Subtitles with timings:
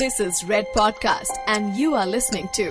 [0.00, 2.64] This is Red Podcast, and you are listening to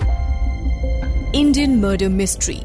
[1.33, 2.57] Indian Murder Mystery.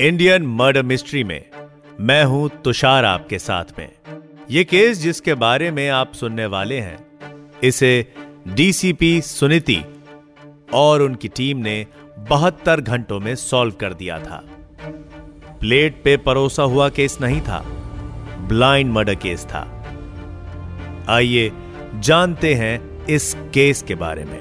[0.00, 1.44] Indian Murder Mystery में
[2.00, 3.88] मैं हूँ तुषार आपके साथ में।
[4.50, 6.98] ये केस जिसके बारे में आप सुनने वाले हैं
[7.62, 8.12] इसे
[8.48, 9.82] डीसीपी सुनीति
[10.74, 11.86] और उनकी टीम ने
[12.18, 14.44] बहत्तर घंटों में सॉल्व कर दिया था।
[15.60, 17.77] प्लेट पे परोसा हुआ केस नहीं था।
[18.48, 19.62] ब्लाइंड मर्डर केस था।
[21.08, 21.50] आइए
[21.94, 24.38] जानते हैं इस केस के बारे में।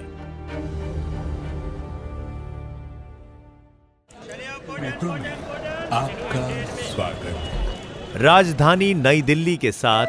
[5.91, 10.05] आपका स्वागत। राजधानी नई दिल्ली के साथ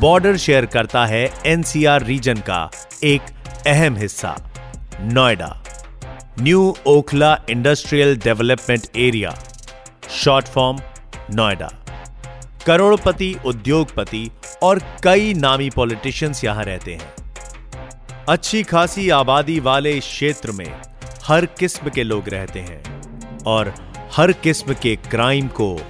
[0.00, 2.70] बॉर्डर शेयर करता है एनसीआर रीजन का
[3.04, 3.22] एक
[3.66, 4.36] अहम हिस्सा
[5.00, 5.64] Noida.
[6.40, 9.34] New Okhla Industrial Development Area
[10.10, 10.78] short form
[11.34, 11.77] Noida.
[12.68, 14.30] करोड़पति, उद्योगपति
[14.62, 17.14] और कई नामी पॉलिटिशियंस यहाँ रहते हैं।
[18.28, 20.80] अच्छी खासी आबादी वाले इस क्षेत्र में
[21.24, 22.82] हर किस्म के लोग रहते हैं
[23.42, 23.72] और
[24.12, 25.80] हर किस्म के क्राइम को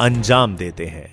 [0.00, 1.10] अंजाम देते हैं।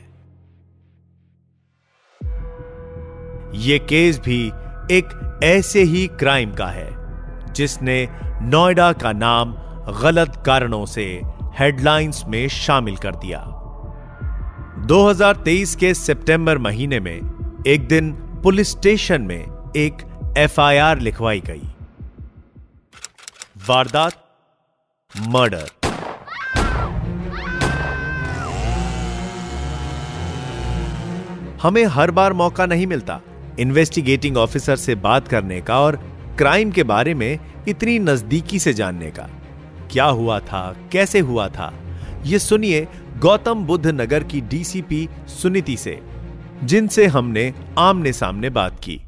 [3.59, 4.47] ये केस भी
[4.91, 6.89] एक ऐसे ही क्राइम का है,
[7.53, 8.07] जिसने
[8.41, 9.53] नोएडा का नाम
[10.01, 11.21] गलत कारणों से
[11.59, 13.58] हेडलाइंस में शामिल कर दिया।
[14.89, 17.19] 2023 के सितंबर महीने में
[17.67, 18.11] एक दिन
[18.43, 19.97] पुलिस स्टेशन में एक
[20.37, 21.69] एफआईआर लिखवाई गई।
[23.69, 24.13] वारदात,
[25.27, 25.69] मर्डर।
[31.61, 33.19] हमें हर बार मौका नहीं मिलता
[33.59, 35.95] इन्वेस्टिगेटिंग ऑफिसर से बात करने का और
[36.37, 39.29] क्राइम के बारे में इतनी नजदीकी से जानने का।
[39.91, 41.73] क्या हुआ था, कैसे हुआ था?
[42.25, 42.87] ये सुनिए
[43.21, 45.99] गौतम बुद्ध नगर की डीसीपी सुनीति से,
[46.63, 48.99] जिनसे हमने आमने सामने बात की।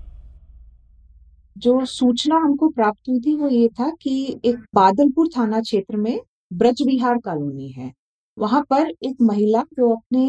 [1.58, 6.20] जो सूचना हमको प्राप्त हुई थी वो ये था कि एक बादलपुर थाना क्षेत्र में
[6.54, 7.92] ब्रज विहार कॉलोनी है।
[8.38, 10.28] वहाँ पर एक महिला जो अपने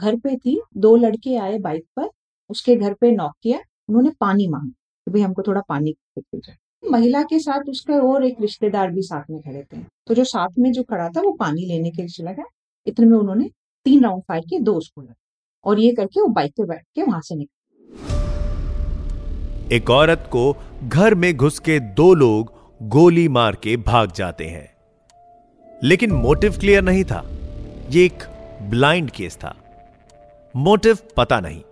[0.00, 2.08] घर पे थी, दो लड़के आए बाइक पर,
[2.50, 3.58] उसके घर पे नॉक किया,
[3.88, 4.72] उन्होंने पानी मांगा।
[5.06, 5.94] कि भाई हमको थोड़ा पानी
[6.84, 10.48] महिला के साथ उसके और एक रिश्तेदार भी साथ में खड़े थे। तो जो साथ
[10.58, 12.44] में जो खड़ा था, वो पानी लेने के लिए चला गया।
[12.86, 13.50] इतने में उन्होंने
[13.84, 15.14] तीन राउंड फायर किए, दो उसको लगे।
[15.64, 17.60] और ये करके वो बाइक पे बैठ के वहाँ से निकले।
[19.76, 20.56] एक औरत को
[20.88, 22.52] घर में घुस के दो लोग
[22.82, 24.72] गोली मार के भाग जाते हैं।
[25.82, 27.30] लेकिन मोटिव क्लियर नहीं था।
[27.90, 28.18] ये एक
[28.62, 29.56] ब्लाइंड केस था।
[30.56, 31.62] मोटिव पता नहीं।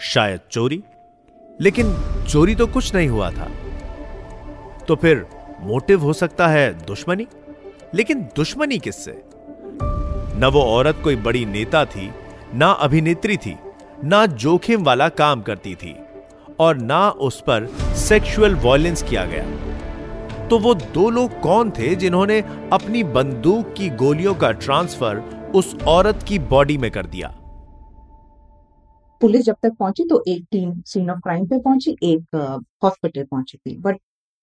[0.00, 0.82] शायद चोरी।
[1.60, 1.86] लेकिन
[2.30, 3.50] चोरी तो कुछ नहीं हुआ था।
[4.90, 5.26] तो फिर
[5.60, 7.26] मोटिव हो सकता है दुश्मनी?
[7.94, 9.12] लेकिन दुश्मनी किससे?
[10.36, 12.10] न वो औरत कोई बड़ी नेता थी,
[12.54, 13.56] ना अभिनेत्री थी,
[14.04, 15.94] ना जोखिम वाला काम करती थी,
[16.60, 17.66] और ना उस पर
[17.98, 22.40] सेक्सुअल वायलेंस किया गया। तो वो दो लोग कौन थे जिन्होंने
[22.72, 25.22] अपनी बंदूक की गोलियों का ट्रांसफ़र
[25.54, 27.34] उस औरत की बॉडी में कर दिया?
[29.20, 33.58] पुलिस जब तक पहुँची तो एक टीम सीन ऑफ़ क्राइम पे पहुँची, एक हॉस्पिटल पहुँची
[33.58, 33.96] थी। But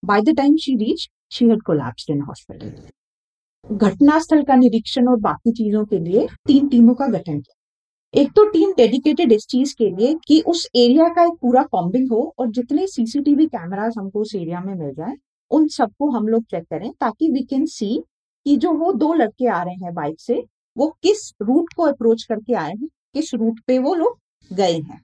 [0.07, 5.51] by the time she reach she had collapsed in hospital घटनास्थल का निरीक्षण और बाकी
[5.53, 9.90] चीज़ों के लिए तीन टीमों का गठन किया। एक तो टीम डेडिकेटेड इस चीज़ के
[9.90, 14.35] लिए कि उस एरिया का एक पूरा कॉम्बिंग हो और जितने सीसीटीवी कैमरास हमको उस
[14.35, 15.16] एरिया में मिल जाए,
[15.51, 17.97] उन सबको हम लोग चेक करें ताकि वी कैन सी
[18.45, 20.44] कि जो वो दो लड़के आ रहे हैं बाइक से,
[20.78, 24.19] वो किस रूट को अप्रोच करके आए हैं, किस रूट पे वो लोग
[24.51, 25.01] गए हैं।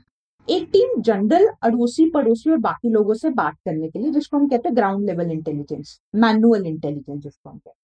[0.48, 4.48] एक टीम जनरल अड़ोसी पड़ोसी और बाकी लोगों से बात करने के लिए, जिसको हम
[4.48, 7.76] कहते हैं ground level intelligence manual intelligence जिसको हम कहते हैं।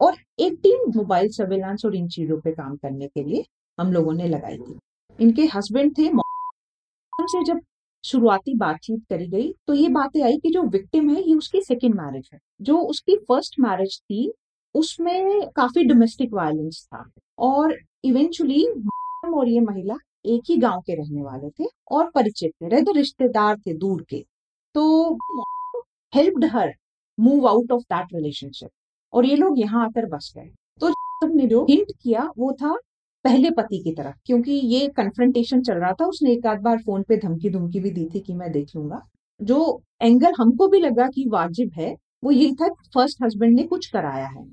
[0.00, 3.44] और एक टीम मोबाइल सर्वेलांस और इन चीज़ों पे काम करने के लिए
[3.78, 4.78] हम लोगों ने लगाई थी।
[5.18, 6.10] इनके हस्बैंड थे
[7.20, 7.60] से जब
[8.04, 11.94] शुरुआती बातचीत करी गई तो ये बातें आई कि जो विक्टिम है, ये उसकी सेकेंड
[11.94, 14.32] मैरिज है। जो उसकी फ़र्स्ट मैरिज थी,
[14.74, 17.04] उसमें काफ़ी डोमेस्टिक वायलेंस था।
[17.38, 18.64] और इवेंचुअली
[19.34, 19.94] और ये महिला
[20.28, 24.24] एक ही गाँव के रहने वाले थे और परिचित थे, रहते रिश्तेदार थे दूर के।
[24.74, 25.14] तो
[26.12, 26.72] helped her
[27.18, 28.70] move out of that relationship
[29.12, 30.92] और ये लोग यहाँ आकर बस गए। तो
[31.24, 32.74] ने जो हिंट किया वो था
[33.24, 37.02] पहले पति की तरफ़ क्योंकि ये कन्फ्रंटेशन चल रहा था, उसने एक आध बार फ़ोन
[37.02, 39.00] पे धमकी धमकी भी दी थी कि मैं देख लूँगा।
[39.40, 41.94] जो एंगल हमको भी लगा कि वाजिब है,
[42.24, 44.46] वो ये था फ़र्स्ट हस्बैंड ने कुछ कराया है।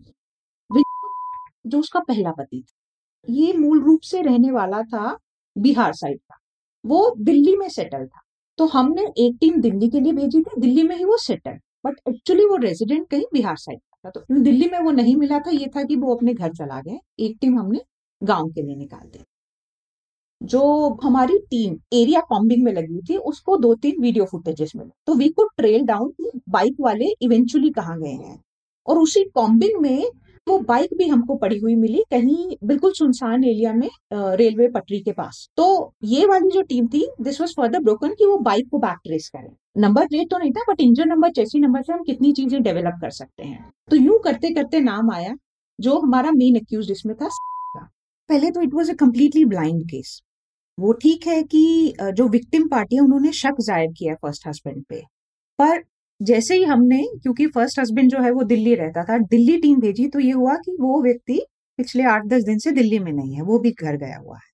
[1.67, 5.17] जो उसका पहला पति था। ये मूल रूप से रहने वाला था
[5.55, 6.37] बिहार साइड का
[6.83, 8.21] वो दिल्ली में सेटल था।
[8.59, 11.99] तो हमने एक टीम दिल्ली के लिए भेजी थी। दिल्ली में ही वो सेटल बट
[12.09, 15.51] एक्चुअली वो रेजिडेंट कहीं बिहार साइड का था। तो दिल्ली में वो नहीं मिला था?
[15.51, 17.81] ये था कि वो अपने घर चला गए एक टीम हमने
[18.21, 19.19] गाँव के लिए निकाल दी
[20.41, 20.61] जो
[21.03, 25.29] हमारी टीम एरिया कॉम्बिंग में लगी थी, उसको दो तीन वीडियो फुटेजेस मिले। तो we
[25.29, 26.13] could trail down
[26.49, 28.39] bike वाले इवेंचुअली कहाँ गए हैं।
[28.87, 30.11] और उसी कॉम्बिंग में
[30.47, 35.11] वो बाइक भी हमको पड़ी हुई मिली कहीं बिल्कुल सुनसान एरिया में रेलवे पटरी के
[35.11, 38.77] पास। तो ये वाली जो टीम थी दिस वाज फर्दर ब्रोकन कि वो बाइक को
[38.79, 42.03] बैक ट्रेस करें। नंबर प्लेट तो नहीं था but engine number chassis number से हम
[42.03, 45.35] कितनी चीज़ें डेवलप कर सकते हैं। तो यूँ करते करते नाम आया,
[45.79, 47.27] जो हमारा मेन एक्यूज इसमें था
[48.29, 50.21] पहले तो it was a completely blind case
[50.77, 55.01] वो ठीक है कि जो विक्टिम पार्टी है, उन्होंने शक ज़ाहिर किया फ़र्स्ट हस्बैंड पे।
[55.59, 55.83] पर
[56.21, 60.07] जैसे ही हमने क्योंकि फ़र्स्ट हस्बैंड जो है वो दिल्ली रहता था दिल्ली टीम भेजी
[60.09, 61.39] तो ये हुआ कि वो व्यक्ति
[61.79, 64.49] पिछले आठ दस दिन से दिल्ली में नहीं है वो भी घर गया हुआ है।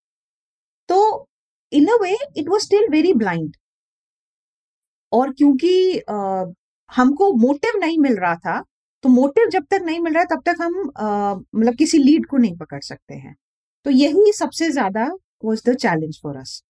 [0.89, 1.27] तो
[1.71, 3.55] in a way it was still very blind
[5.11, 6.43] और क्योंकि आ,
[6.89, 8.61] हमको मोटिव नहीं मिल रहा था
[9.03, 10.73] तो मोटिव जब तक नहीं मिल रहा तब तक हम
[11.55, 13.35] मतलब किसी लीड को नहीं पकड़ सकते हैं।
[13.85, 15.05] तो यही सबसे ज़्यादा
[15.45, 16.61] was the challenge for us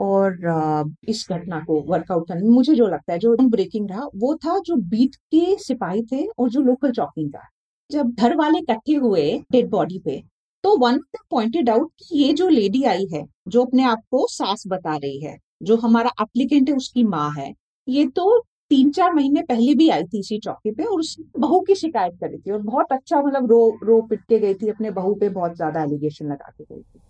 [0.00, 4.58] और इस घटना को वर्कआउट करने मुझे जो लगता है, जो ब्रेकिंग रहा, वो था
[4.58, 7.46] जो बीट के सिपाही थे और जो लोकल चौकीदार
[7.90, 10.22] जब घर वाले इकट्ठे हुए डेड बॉडी पे
[10.64, 10.98] तो वन
[11.30, 15.20] पॉइंटेड आउट कि ये जो लेडी आई है, जो अपने आप को सास बता रही
[15.20, 17.52] है, जो हमारा एप्लीकेंट है, उसकी माँ है,
[17.88, 18.38] ये तो
[18.70, 22.18] तीन चार महीने पहले भी आई थी इसी चौकी पे और उसने बहू की शिकायत
[22.20, 25.28] करी थी और बहुत अच्छा मतलब रो रो पिट के गई थी, अपने बहू पे
[25.30, 27.00] बहुत ज़्यादा एलिगेशन लगा के गई थी।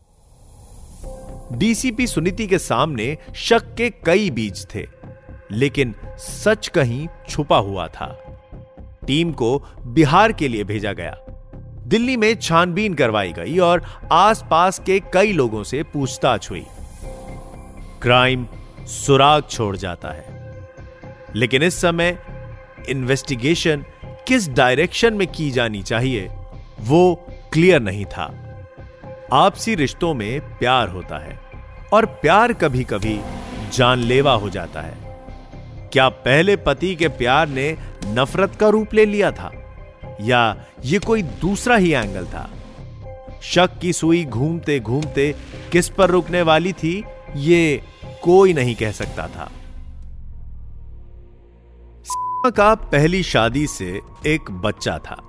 [1.52, 4.86] डीसीपी सुनीति के सामने शक के कई बीज थे,
[5.52, 8.24] लेकिन सच कहीं छुपा हुआ था।
[9.06, 11.18] टीम को बिहार के लिए भेजा गया।
[11.86, 16.66] दिल्ली में छानबीन करवाई गई और आसपास के कई लोगों से पूछताछ हुई।
[18.02, 18.46] क्राइम
[18.80, 20.52] सुराग छोड़ जाता है।
[21.36, 22.18] लेकिन इस समय
[22.88, 26.30] इन्वेस्टिगेशन किस डायरेक्शन में की जानी चाहिए,
[26.80, 28.44] वो क्लियर नहीं था।
[29.32, 31.40] आपसी रिश्तों में प्यार होता है
[31.92, 33.20] और प्यार कभी कभी
[33.72, 35.24] जानलेवा हो जाता है।
[35.92, 37.76] क्या पहले पति के प्यार ने
[38.06, 39.52] नफरत का रूप ले लिया था?
[40.20, 42.50] या यह कोई दूसरा ही एंगल था?
[43.42, 45.34] शक की सुई घूमते घूमते
[45.72, 47.04] किस पर रुकने वाली थी,
[47.36, 47.82] ये
[48.22, 49.50] कोई नहीं कह सकता था।
[52.46, 55.22] का पहली शादी से एक बच्चा था,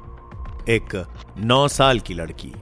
[0.70, 1.06] एक
[1.38, 2.54] नौ साल की लड़की।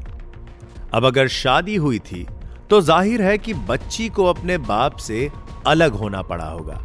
[0.94, 2.26] अब अगर शादी हुई थी
[2.70, 5.30] तो ज़ाहिर है कि बच्ची को अपने बाप से
[5.68, 6.84] अलग होना पड़ा होगा।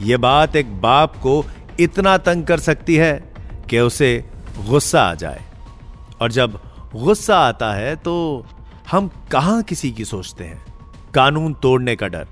[0.00, 1.44] यह बात एक बाप को
[1.80, 3.12] इतना तंग कर सकती है
[3.70, 4.12] कि उसे
[4.60, 5.44] गुस्सा आ जाए।
[6.20, 6.58] और जब
[6.94, 8.46] गुस्सा आता है तो
[8.90, 10.62] हम कहाँ किसी की सोचते हैं?
[11.14, 12.26] कानून तोड़ने का डर।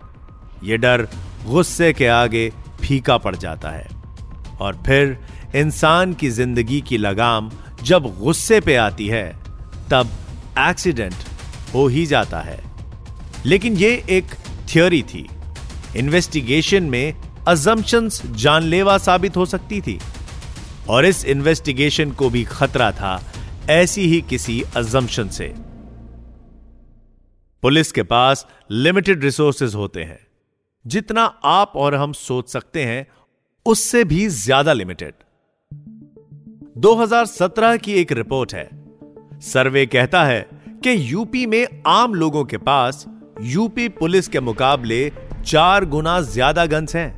[0.64, 1.06] यह डर
[1.46, 2.48] गुस्से के आगे
[2.80, 3.86] फीका पड़ जाता है।
[4.60, 5.18] और फिर
[5.56, 7.50] इंसान की ज़िंदगी की लगाम
[7.82, 9.28] जब गुस्से पे आती है,
[9.90, 10.10] तब
[10.58, 11.14] एक्सीडेंट
[11.74, 12.60] हो ही जाता है।
[13.46, 14.24] लेकिन ये एक
[14.74, 15.28] थियोरी थी।
[15.96, 17.14] इन्वेस्टिगेशन में
[17.48, 19.98] अजम्पशंस जानलेवा साबित हो सकती थी।
[20.88, 23.20] और इस इन्वेस्टिगेशन को भी खतरा था
[23.70, 25.54] ऐसी ही किसी अजम्पशन से।
[27.62, 30.18] पुलिस के पास लिमिटेड रिसोर्सेज होते हैं।
[30.84, 33.06] जितना आप और हम सोच सकते हैं,
[33.66, 35.14] उससे भी ज़्यादा लिमिटेड
[36.78, 38.77] 2017 की एक रिपोर्ट है।
[39.42, 40.46] सर्वे कहता है
[40.84, 43.04] कि यूपी में आम लोगों के पास
[43.42, 45.10] यूपी पुलिस के मुकाबले
[45.44, 47.10] चार गुना ज़्यादा गन्स हैं।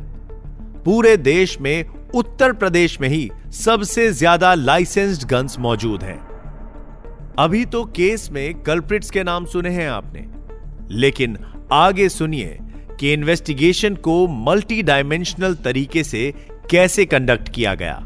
[0.85, 6.19] पूरे देश में उत्तर प्रदेश में ही सबसे ज़्यादा लाइसेंस्ड गन्स मौजूद हैं।
[7.39, 10.27] अभी तो केस में कल्प्रिट्स के नाम सुने हैं आपने।
[10.95, 11.39] लेकिन
[11.73, 12.59] आगे सुनिए
[13.01, 16.33] कि इन्वेस्टिगेशन को मल्टी डायमेंशनल तरीके से
[16.71, 18.03] कैसे कंडक्ट किया गया।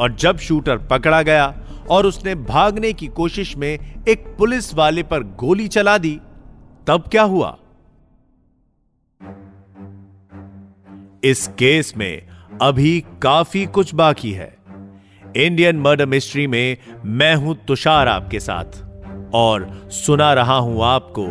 [0.00, 1.54] और जब शूटर पकड़ा गया
[1.90, 6.20] और उसने भागने की कोशिश में एक पुलिस वाले पर गोली चला दी,
[6.86, 7.56] तब क्या हुआ?
[11.24, 12.22] इस केस में
[12.62, 14.56] अभी काफ़ी कुछ बाकी है।
[15.36, 18.64] इंडियन मर्डर मिस्ट्री में मैं हूँ तुषार आपके साथ
[19.34, 21.26] और सुना रहा हूँ आपको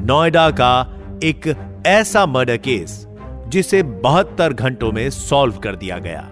[0.00, 1.54] नोएडा का एक
[1.86, 3.06] ऐसा मर्डर केस
[3.48, 6.30] जिसे बहत्तर घंटों में सॉल्व कर दिया गया।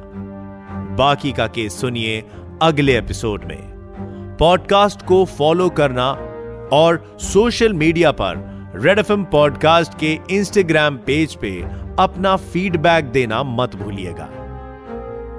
[0.98, 2.24] बाकी का केस सुनिए
[2.62, 3.78] अगले एपिसोड में।
[4.40, 6.10] पॉडकास्ट को फॉलो करना
[6.72, 8.34] और सोशल मीडिया पर
[8.76, 11.62] रेड एफएम पॉडकास्ट के इंस्टाग्राम पेज पे
[11.98, 14.28] अपना फीडबैक देना मत भूलिएगा।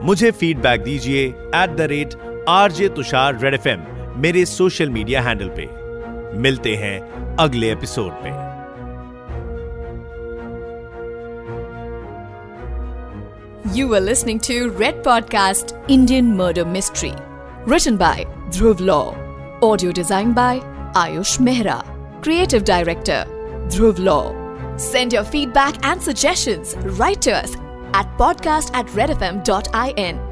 [0.04, 1.26] मुझे फीडबैक दीजिए
[1.56, 3.68] at the rate RJ Tushar Red F
[4.20, 5.70] मेरे सोशल मीडिया हैंडल पे।
[6.40, 7.00] मिलते हैं
[7.36, 8.49] अगले एपिसोड में।
[13.66, 17.14] You were listening to Red Podcast Indian Murder Mystery.
[17.66, 19.16] Written by Dhruv Law.
[19.62, 20.60] Audio designed by
[20.96, 21.84] Ayush Mehra.
[22.24, 23.26] Creative Director
[23.68, 24.34] Dhruv Law.
[24.78, 27.54] Send your feedback and suggestions right to us
[27.94, 30.29] at podcast at redfm.in.